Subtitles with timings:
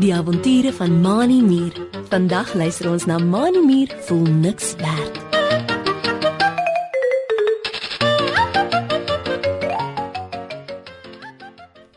[0.00, 1.72] Die avonture van Mani Mier.
[2.08, 5.20] Vandag luister ons na Mani Mier voel niks werd.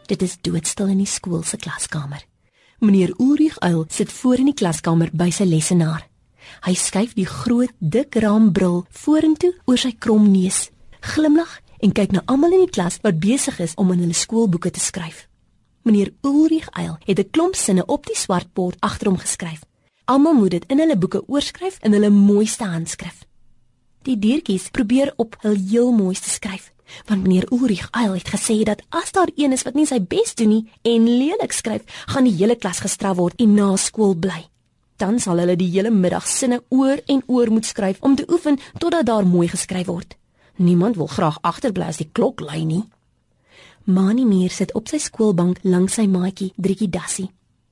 [0.05, 2.23] Dit is doodstil in die skool se klaskamer.
[2.79, 6.07] Meneer Ulrich Uil sit voor in die klaskamer by sy lesenaar.
[6.63, 10.69] Hy skuif die groot dik raambril vorentoe oor sy krom neus,
[10.99, 14.71] glimlag en kyk na almal in die klas wat besig is om in hulle skoolboeke
[14.71, 15.27] te skryf.
[15.83, 19.61] Meneer Ulrich Uil het 'n klomp sinne op die swart bord agter hom geskryf.
[20.05, 23.25] Almal moet dit in hulle boeke oorskryf in hulle mooiste handskrif.
[24.01, 26.73] Die diertjies probeer op hul heel mooiste skryf
[27.05, 30.35] want meneer Ulrich Eil het gesê dat as daar een is wat nie sy bes
[30.35, 34.43] doen nie en lelik skryf, gaan die hele klas gestraf word en na skool bly.
[34.97, 38.59] Dan sal hulle die hele middag sinne oor en oor moet skryf om te oefen
[38.79, 40.17] totdat daar mooi geskryf word.
[40.55, 42.83] Niemand wil graag agterbly as die klok lui nie.
[43.83, 47.31] Mani Mier sit op sy skoolbank langs sy maatjie Driekie Dassie.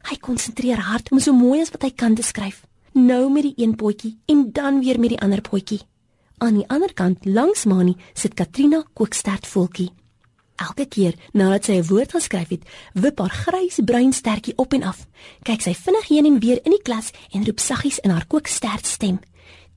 [0.09, 2.63] Hy konsentreer hard om so mooi as wat hy kan te skryf.
[2.97, 5.79] Nou met die een potjie en dan weer met die ander potjie.
[6.41, 9.91] Aan die ander kant langs Mani sit Katrina kookstert voeltjie.
[10.61, 15.07] Elke keer nadat sy 'n woord geskryf het, wip haar grys-bruin stertjie op en af.
[15.43, 18.85] Kyk sy vinnig heen en weer in die klas en roep saggies in haar kookstert
[18.85, 19.19] stem.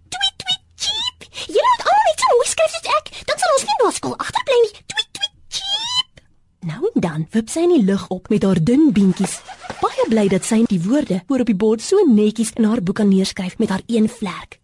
[0.09, 1.19] Tweet tweet cheep.
[1.47, 1.84] Julle moet
[2.15, 4.73] net so mooi skryf soos ek, dan sal ons nie na skool agterbly nie.
[4.93, 6.21] Tweet tweet cheep.
[6.69, 9.41] Nou en dan wip sy in die lug op met haar dun beentjies.
[9.81, 13.01] Baie bly dat sy die woorde voor op die bord so netjies in haar boek
[13.03, 14.61] kan neerskryf met haar een vlek.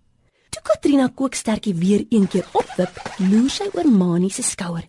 [0.51, 4.87] Toe Katrina kookstertjie weer een keer opwip, loer sy oor Mani se skouer.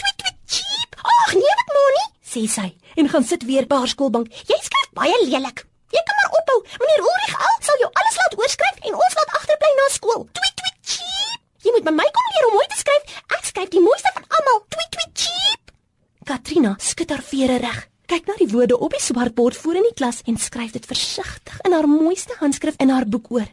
[0.00, 0.98] Tweet tweet cheep.
[0.98, 4.32] Ag nee, wat Mani, sê sy en gaan sit weer by haar skoolbank.
[4.48, 5.64] Jy skryf baie lelik.
[5.94, 6.58] Jy kan maar ophou.
[6.80, 10.26] Meneer Ulrich al sal jou alles laat oorskryf en ons laat agterbly na skool.
[10.36, 11.44] Tweet tweet cheep.
[11.68, 13.12] Jy moet by my kom leer om mooi te skryf.
[13.32, 14.58] Ek skryf die mooiste van almal.
[14.68, 15.70] Tweet tweet cheep.
[16.28, 17.78] Katrina skud haar vere reg.
[18.08, 21.56] Kyk na die woorde op die swartbord voor in die klas en skryf dit versigtig
[21.64, 23.48] in haar mooiste handskrif in haar boek oor.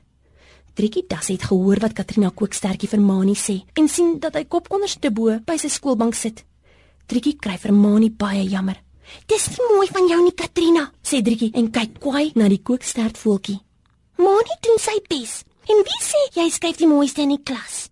[0.76, 4.68] Trikkie Das het gehoor wat Katrina kookstertjie vir Mani sê en sien dat hy kop
[4.76, 6.44] onderste bo by sy skoolbank sit.
[7.08, 8.82] Trikkie kry vir Mani baie jammer.
[9.28, 13.18] "Dis nie mooi van jou nie, Katrina," sê Trikkie en kyk kwaai na die kookstert
[13.18, 13.60] voeltjie.
[14.18, 15.44] "Mani doen sy bes.
[15.68, 17.90] En wie sê jy skryf die mooiste in die klas?"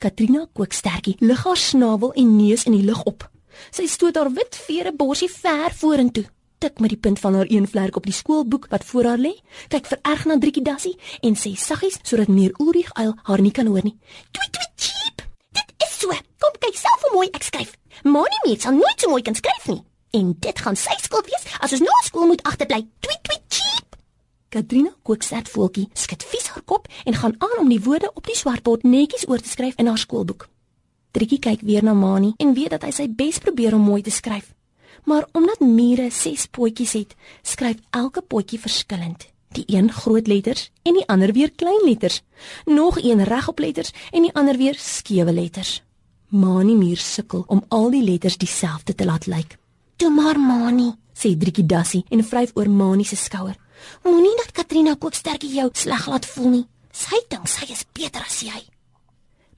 [0.00, 3.28] Katrina kookstertjie lig haar snavel en neus in die lug op.
[3.70, 6.24] Sy stoot haar wit vere borsie ver vorentoe
[6.60, 9.32] tik met die punt van haar een vlerk op die skoolboek wat voor haar lê,
[9.72, 13.66] kyk vererg na Driekie Dassie en sê saggies sodat meneer Ulrich Eil haar nie kan
[13.66, 13.96] hoor nie.
[14.30, 15.24] "Tweet tweet cheep.
[15.56, 16.08] Dit is so.
[16.38, 17.72] Kom kyk self hoe mooi ek skryf.
[18.02, 19.82] Moenie meer sal nooit so mooi kan skryf nie.
[20.10, 22.86] En dit gaan sy skuld wees as ons nou skool moet agterbly.
[23.00, 23.59] Tweet tweet cheep."
[24.50, 28.34] Katrina kookstert voeltjie skud vies haar kop en gaan aan om die woorde op die
[28.34, 30.48] swartbord netjies oor te skryf in haar skoolboek.
[31.14, 34.10] Driekie kyk weer na Mani en weet dat hy sy bes probeer om mooi te
[34.10, 34.48] skryf.
[35.06, 37.14] Maar omdat mure 6 potjies het,
[37.46, 39.28] skryf elke potjie verskillend.
[39.54, 42.22] Die een groot letters en die ander weer klein letters.
[42.66, 45.78] Nog een regop letters en die ander weer skewe letters.
[46.28, 49.58] Mani muur sukkel om al die letters dieselfde te laat lyk.
[49.96, 53.56] "Toe maar Mani," sê Driekie Dassie en vryf oor Mani se skouer.
[54.04, 56.66] "Moenie dat Katrina kookstertjie jou sleg laat voel nie.
[56.92, 58.62] Sy dink sy is beter as jy."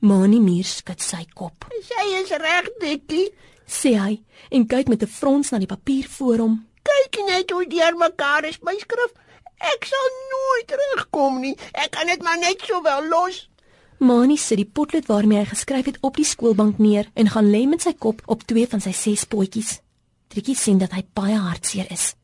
[0.01, 1.65] Mani muur skud sy kop.
[1.89, 3.33] "Sy is reg, Dikkie,"
[3.67, 6.67] sê hy en kyk met 'n frons na die papier voor hom.
[6.83, 9.13] Kyk net hoe deurmekaar is my skrif.
[9.59, 11.57] Ek sal nooit terugkom nie.
[11.73, 13.49] Ek kan dit maar net so wel los.
[13.99, 17.69] Mani sit die potlood waarmee hy geskryf het op die skoolbank neer en gaan lê
[17.69, 19.79] met sy kop op twee van sy ses potjies.
[20.29, 22.15] Trikkie sien dat hy baie hartseer is.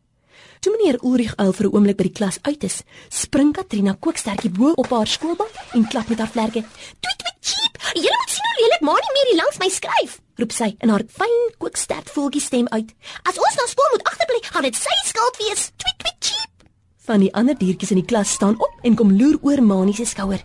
[0.61, 4.51] Toe meneer Ulrich uil vir 'n oomblik by die klas uit is, spring Katrina kookstertjie
[4.51, 6.65] bo op haar skoolbank en klap met haar vlerke.
[7.01, 7.75] "Tweet tweet cheep!
[7.95, 11.05] Julle moet sien hoe lelik Mani meer hier langs my skryf!" roep sy in haar
[11.09, 12.95] fyn kookstert voeltjie stem uit.
[13.23, 15.71] As ons na skool moet agterbly, gaan dit sy skuld wees.
[15.77, 16.69] Tweet tweet cheep.
[17.07, 20.05] Van die ander diertjies in die klas staan op en kom loer oor Mani se
[20.05, 20.43] skouer.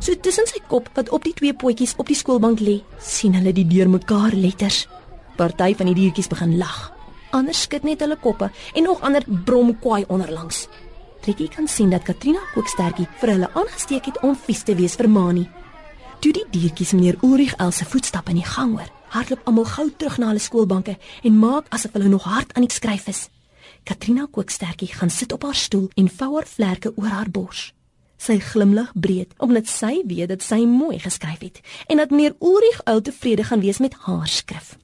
[0.00, 3.52] So tussen sy kop wat op die twee potjies op die skoolbank lê, sien hulle
[3.52, 4.86] die deurmekaar letters.
[5.36, 6.97] Party van die diertjies begin lag.
[7.30, 10.66] Ander skud net hulle koppe en nog ander brom kwaai onderlangs.
[11.20, 15.08] Trikkie kan sien dat Katrina kookstertjie vir hulle aangesteek het om vies te wees vir
[15.12, 15.48] Mani.
[16.18, 20.16] Toe die diertjies meneer Ulrich Else voetstappe in die gang hoor, hardloop almal gou terug
[20.18, 23.26] na hulle skoolbanke en maak asof hulle nog hard aan die skryf is.
[23.84, 27.68] Katrina kookstertjie gaan sit op haar stoel en vou haar vlerke oor haar bors.
[28.18, 32.82] Sy glimlag breed omdat sy weet dat sy mooi geskryf het en dat meneer Ulrich
[32.84, 34.76] al tevrede gaan wees met haar skrif.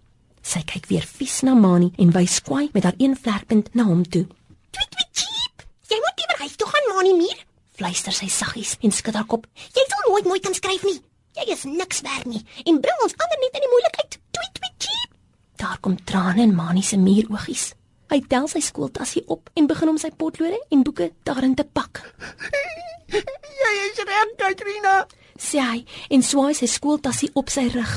[0.44, 4.02] Sy kyk weer vies na Mani en wys kwaai met haar een vlerkpunt na hom
[4.04, 4.26] toe.
[4.70, 5.64] "Tweet tweet cheep.
[5.88, 7.38] Jy moet liewer huis toe gaan, Mani Mier,"
[7.76, 9.46] fluister sy saggies en skud haar kop.
[9.72, 11.00] "Jy sal nooit mooi kan skryf nie."
[11.34, 14.18] Jy is niks werd nie en bring ons ander net in die moeilikheid.
[14.30, 15.10] Tweet tweet cheep.
[15.56, 17.72] Daar kom trane in Mani se muurogies.
[18.10, 22.14] Hy tel sy skooltassie op en begin om sy potlode en boeke daarin te pak.
[23.08, 25.06] Jy is reg, Katrina.
[25.40, 25.84] Sê hy
[26.14, 27.94] en swaai sy skooltassie op sy rug.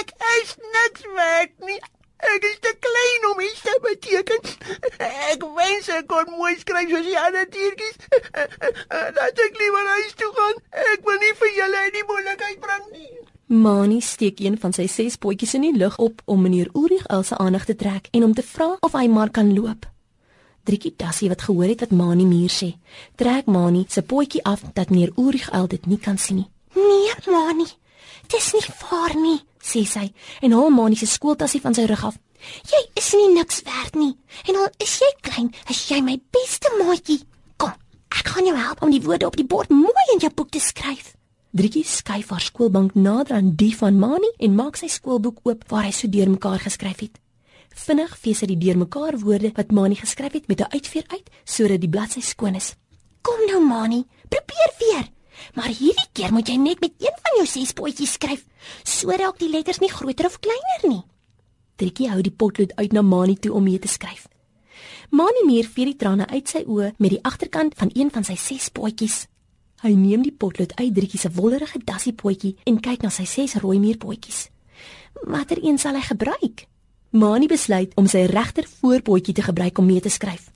[0.00, 1.80] Ek is niks werd nie.
[2.20, 4.42] Ek is te klein om iets te beteken.
[5.32, 7.96] Ek wens ek kon mooi skryf soos die ander diertjies.
[9.16, 10.60] Laat ek liewer huis toe gaan.
[10.92, 13.12] Ek wil nie vir julle in die moeilikheid bring nie.
[13.50, 16.68] Mani steek een van sy ses potjies in die lug op om meneer
[17.08, 19.88] al se aandag te trek en om te vra of hy maar kan loop.
[20.62, 22.76] Driekie Dassie wat gehoor het wat Mani muur sê,
[23.16, 26.50] trek Mani se potjie af dat meneer Oorig al dit nie kan sien nie.
[26.90, 27.68] Nee, Mani.
[28.30, 30.06] Dis nie waar nie, sê sy
[30.44, 32.18] en haal Mani se skooltassie van sy rug af.
[32.70, 34.12] Jy is nie niks werd nie.
[34.48, 37.20] En al is jy klein, is jy my beste maatjie.
[37.60, 37.72] Kom,
[38.14, 40.62] ek gaan jou help om die woorde op die bord mooi in jou boek te
[40.62, 41.14] skryf.
[41.50, 45.88] Drietjie skuif haar skoolbank nader aan die van Mani en maak sy skoolboek oop waar
[45.88, 47.18] hy so deurmekaar geskryf het.
[47.74, 51.80] Vinnig vee sy die deurmekaar woorde wat Mani geskryf het met 'n uitveer uit sodat
[51.80, 52.76] die bladsy skoon is.
[53.22, 55.10] Kom nou Mani, probeer weer.
[55.54, 58.44] Maar hierdie keer moet jy net met een van jou ses potjies skryf,
[58.84, 61.02] sodat die letters nie groter of kleiner nie.
[61.80, 64.28] Drietjie hou die potlood uit na Mani toe om mee te skryf.
[65.10, 68.36] Mani meer vee die trane uit sy oë met die agterkant van een van sy
[68.38, 69.24] ses potjies.
[69.80, 73.56] Hy neem die potlood uit Drietjie se wollerige dassie potjie en kyk na sy ses
[73.62, 74.48] rooi muurpotjies.
[75.24, 76.66] Watter een sal hy gebruik?
[77.10, 80.50] Mani besluit om sy regter voorpotjie te gebruik om mee te skryf.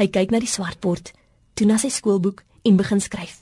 [0.00, 1.12] Hy kyk na die swart bord,
[1.54, 3.38] toe na sy skoolboek en begin skryf.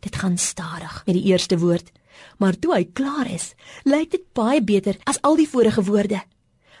[0.00, 1.90] Dit gaan stadig met die eerste woord,
[2.38, 3.54] maar toe hy klaar is,
[3.84, 6.22] lyk dit baie beter as al die vorige woorde.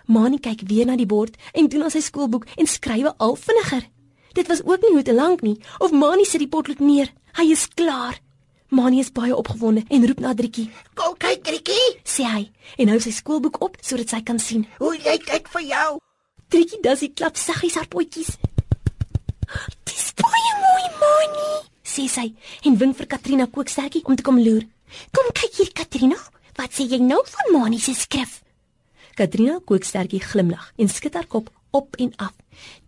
[0.06, 3.84] Mani kyk weer na die bord en toe na sy skoolboek en skrywe al vinniger.
[4.32, 7.12] Dit was ook nie hoe te lank nie of Mani sit die potlood neer.
[7.36, 8.16] Hy is klaar.
[8.68, 10.70] Mani is baie opgewonde en roep na Driekie.
[10.94, 14.66] "Kom kyk, Driekie," sê hy en hou sy skoolboek op sodat sy kan sien.
[14.78, 15.98] "Hoe lyk dit vir jou?"
[16.48, 18.36] Driekie dassie klap saggies haar potjies.
[19.84, 22.26] "Dis baie mooi, Mani," sê sy
[22.68, 24.66] en wink vir Katrina kookstertjie om te kom loer.
[25.12, 26.18] "Kom kyk hier, Katrina.
[26.56, 28.42] Wat sê jy nou van Mani se skrif?"
[29.14, 32.34] Katrina kookstertjie glimlag en skud haar kop op en af.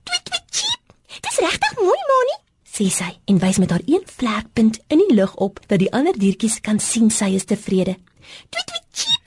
[0.05, 0.83] "Tweet, tweet, cheep.
[1.21, 2.37] Dis regtig mooi, Mani."
[2.81, 6.17] sê sy en wys met haar een vlekpunt in die lug op dat die ander
[6.17, 7.97] diertjies kan sien sy is tevrede.
[8.49, 9.25] Tweet, tweet, cheep.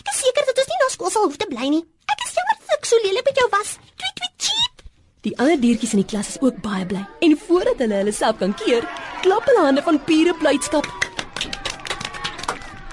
[0.00, 1.84] Ek is seker dat ons nie na skool sal hoef te bly nie.
[2.08, 3.76] Ek is jammer dat ek so lelik met jou was.
[5.28, 8.38] Die ander diertjies in die klas is ook baie bly en voordat hulle hulle self
[8.40, 8.86] kan keer,
[9.20, 10.88] klap hulle hande van pure blydskap.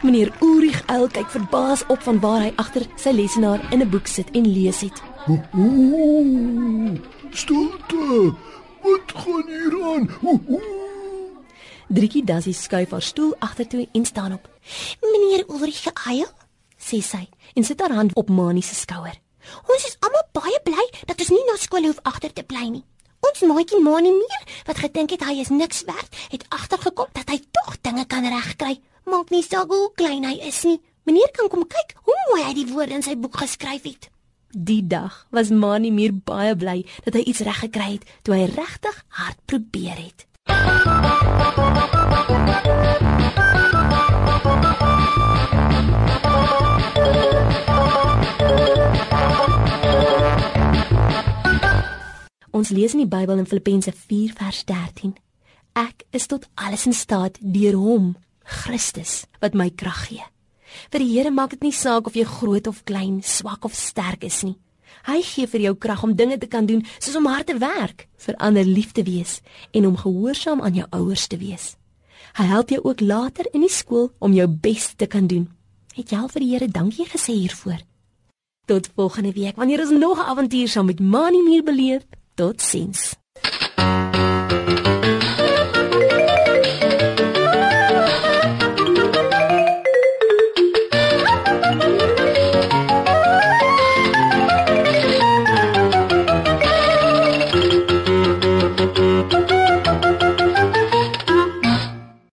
[0.03, 4.11] Meneer Oorig uil kyk verbaas op van waar hy agter sy lesenaar in 'n boek
[4.11, 5.01] sit en lees het.
[5.31, 6.99] Ooh,
[7.31, 8.35] stilte.
[8.83, 10.03] Wat gaan hier aan?
[11.87, 14.49] Driekie Dassie skuif haar stoel agtertoe en staan op.
[15.01, 16.27] Meneer Ulrich Eil,
[16.77, 19.24] sê sy en sit haar hand op Mani se skouer.
[19.67, 22.85] Ons is almal baie bly dat ons nie na skool hoef agter te bly nie.
[23.25, 27.39] Ons maatjie Mani meer wat gedink het hy is niks werd, het agtergekom dat hy
[27.57, 28.79] tog dinge kan regkry.
[29.09, 30.79] Maak nie saak hoe klein hy is nie.
[31.05, 34.09] Meneer kan kom kyk hoe mooi hy die woorde in sy boek geskryf het.
[34.55, 38.45] Die dag was Mani meer baie bly dat hy iets reg gekry het toe hy
[38.53, 40.25] regtig hard probeer het.
[52.55, 55.11] Ons lees in die Bybel in Filippense 4 vers 13.
[55.75, 58.13] Ek is tot alles in staat deur hom,
[58.47, 60.23] Christus, wat my krag gee.
[60.87, 64.23] Vir die Here maak dit nie saak of jy groot of klein, swak of sterk
[64.23, 64.55] is nie.
[65.03, 68.07] Hy gee vir jou krag om dinge te kan doen, soos om hard te werk,
[68.23, 69.41] vir ander lief te wees
[69.75, 71.73] en om gehoorsaam aan jou ouers te wees.
[72.39, 75.49] Hy help jou ook later in die skool om jou bes te kan doen.
[75.91, 77.83] Het jy al vir die Here dankie gesê hiervoor?
[78.71, 82.07] Tot volgende week wanneer ons nog 'n avontuur saam met Mani Muur beleef.
[82.35, 83.15] Totsiens.